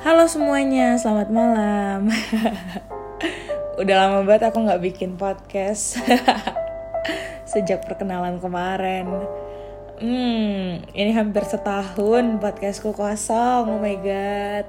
[0.00, 2.08] Halo semuanya, selamat malam.
[3.84, 6.00] Udah lama banget aku nggak bikin podcast
[7.52, 9.04] sejak perkenalan kemarin.
[10.00, 13.68] Hmm, ini hampir setahun podcastku kosong.
[13.68, 14.64] Oh my god.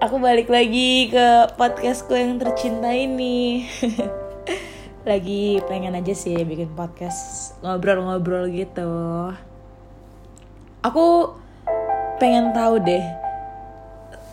[0.00, 3.68] Aku balik lagi ke podcastku yang tercinta ini.
[5.12, 9.28] lagi pengen aja sih bikin podcast ngobrol-ngobrol gitu.
[10.80, 11.36] Aku
[12.16, 13.25] pengen tahu deh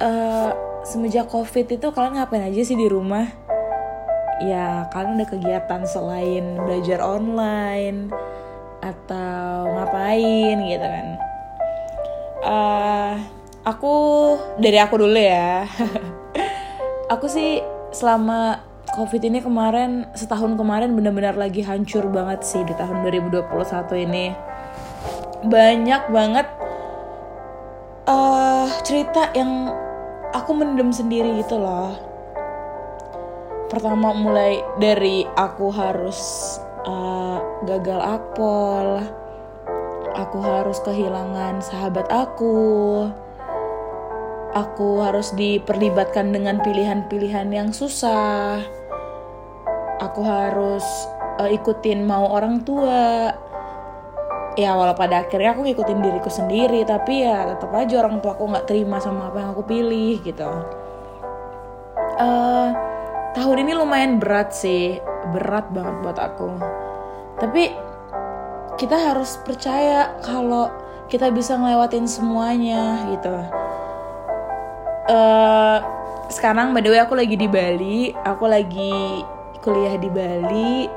[0.04, 0.52] uh,
[0.84, 3.26] semenjak covid itu kalian ngapain aja sih di rumah?
[4.44, 8.12] Ya kalian ada kegiatan selain belajar online
[8.84, 11.08] atau ngapain gitu kan.
[12.44, 13.14] Uh,
[13.64, 13.96] aku
[14.60, 15.64] dari aku dulu ya.
[17.12, 17.62] Aku sih
[17.94, 18.64] selama
[18.96, 23.54] covid ini kemarin setahun kemarin benar-benar lagi hancur banget sih di tahun 2021
[24.08, 24.34] ini.
[25.46, 26.48] Banyak banget
[28.08, 29.72] uh, cerita yang
[30.34, 31.96] aku mendem sendiri gitu loh.
[33.70, 36.20] Pertama mulai dari aku harus
[36.86, 39.02] uh, gagal akpol
[40.14, 43.10] aku harus kehilangan sahabat aku
[44.54, 48.62] aku harus diperlibatkan dengan pilihan-pilihan yang susah
[49.98, 50.86] aku harus
[51.42, 53.34] uh, ikutin mau orang tua
[54.54, 58.46] ya walau pada akhirnya aku ngikutin diriku sendiri tapi ya tetap aja orang tua aku
[58.50, 60.50] nggak terima sama apa yang aku pilih gitu.
[62.14, 62.70] Uh,
[63.34, 65.02] tahun ini lumayan berat sih
[65.34, 66.50] berat banget buat aku.
[67.42, 67.74] Tapi
[68.78, 70.70] kita harus percaya kalau
[71.10, 73.36] kita bisa ngelewatin semuanya gitu.
[75.10, 75.78] Uh,
[76.32, 79.22] sekarang by the way aku lagi di Bali aku lagi
[79.60, 80.88] kuliah di Bali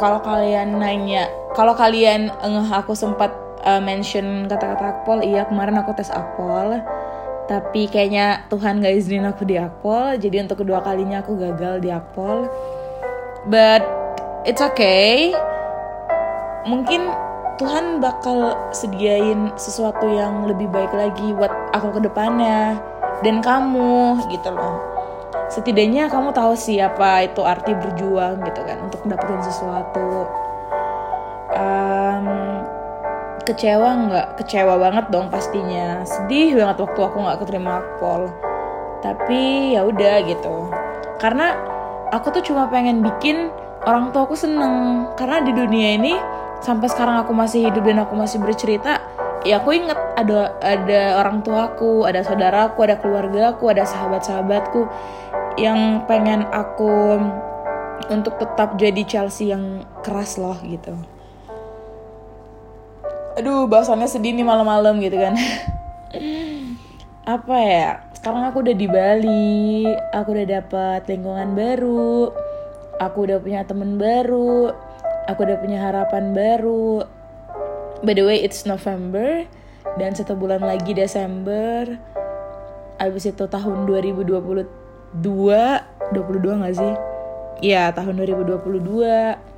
[0.00, 3.28] kalau kalian nanya kalau kalian ngeh aku sempat
[3.68, 6.80] uh, mention kata-kata akpol iya kemarin aku tes akpol.
[7.50, 11.90] Tapi kayaknya Tuhan gak izinin aku di akpol jadi untuk kedua kalinya aku gagal di
[11.92, 12.48] akpol.
[13.50, 13.84] But
[14.48, 15.34] it's okay.
[16.64, 17.10] Mungkin
[17.60, 22.80] Tuhan bakal sediain sesuatu yang lebih baik lagi buat aku ke depannya
[23.20, 24.89] dan kamu gitu loh
[25.50, 30.30] setidaknya kamu tahu siapa itu arti berjuang gitu kan untuk dapetin sesuatu.
[31.50, 32.26] Um,
[33.42, 34.26] kecewa nggak?
[34.38, 36.06] Kecewa banget dong pastinya.
[36.06, 38.30] Sedih banget waktu aku nggak keterima akpol
[39.00, 40.70] tapi ya udah gitu.
[41.18, 41.56] Karena
[42.14, 43.50] aku tuh cuma pengen bikin
[43.84, 45.08] orang tua aku seneng.
[45.18, 46.14] Karena di dunia ini
[46.60, 49.00] sampai sekarang aku masih hidup dan aku masih bercerita
[49.48, 54.84] ya aku inget ada ada orang tuaku ada saudaraku ada keluargaku ada sahabat-sahabatku
[55.60, 57.20] yang pengen aku
[58.08, 60.96] untuk tetap jadi Chelsea yang keras loh gitu.
[63.36, 65.36] Aduh bahasannya sedih nih malam-malam gitu kan.
[67.36, 72.28] Apa ya sekarang aku udah di Bali aku udah dapat lingkungan baru
[73.00, 74.68] aku udah punya temen baru
[75.30, 77.06] aku udah punya harapan baru.
[78.00, 79.44] By the way it's November
[80.00, 82.00] dan satu bulan lagi Desember.
[83.00, 84.79] Abis itu tahun 2022
[85.16, 86.94] 22 gak sih?
[87.60, 89.50] Iya tahun 2022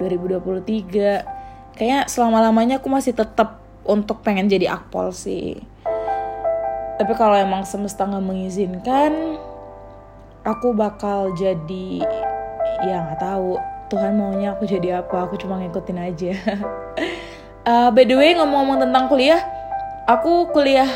[0.00, 5.60] 2023 kayaknya selama lamanya aku masih tetap untuk pengen jadi akpol sih.
[6.96, 9.36] Tapi kalau emang semesta nggak mengizinkan
[10.42, 12.02] aku bakal jadi
[12.82, 13.60] ya nggak tahu.
[13.86, 16.34] Tuhan maunya aku jadi apa aku cuma ngikutin aja.
[17.62, 19.38] Uh, by the way ngomong-ngomong tentang kuliah
[20.10, 20.90] aku kuliah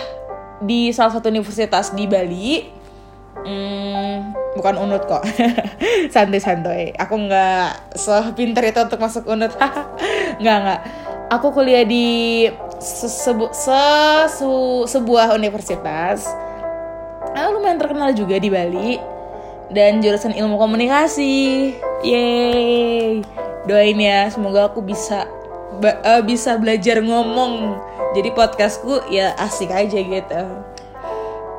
[0.58, 2.79] di salah satu universitas di Bali
[3.44, 5.22] hmm, bukan unut kok.
[6.14, 6.94] Santai-santai.
[6.98, 9.54] Aku nggak sepinter itu untuk masuk unut.
[10.40, 10.80] Nggak nggak.
[11.30, 12.48] Aku kuliah di
[12.80, 13.84] sebu se
[14.26, 14.50] se
[14.88, 16.26] sebuah universitas.
[17.36, 18.98] Ah, lumayan terkenal juga di Bali.
[19.70, 21.70] Dan jurusan ilmu komunikasi.
[22.02, 23.22] Yeay.
[23.68, 25.28] Doain ya semoga aku bisa
[25.78, 27.78] uh, bisa belajar ngomong.
[28.16, 30.42] Jadi podcastku ya asik aja gitu.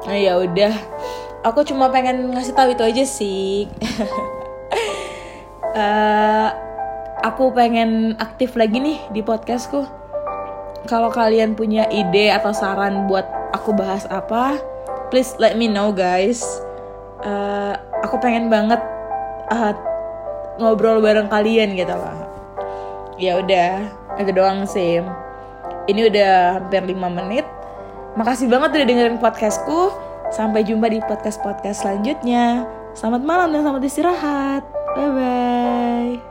[0.04, 0.74] Nah ya udah
[1.42, 3.66] aku cuma pengen ngasih tahu itu aja sih.
[5.74, 6.50] Uh,
[7.30, 9.86] aku pengen aktif lagi nih di podcastku.
[10.90, 14.58] Kalau kalian punya ide atau saran buat aku bahas apa
[15.14, 16.42] please let me know guys.
[17.22, 18.82] Uh, aku pengen banget
[19.54, 19.78] uh,
[20.58, 22.18] ngobrol bareng kalian gitu loh.
[23.22, 23.86] Ya udah
[24.18, 25.04] itu doang sih.
[25.86, 27.46] Ini udah hampir 5 menit.
[28.18, 32.64] Makasih banget udah dengerin podcastku Sampai jumpa di podcast-podcast selanjutnya.
[32.96, 34.64] Selamat malam dan selamat istirahat.
[34.96, 36.31] Bye bye.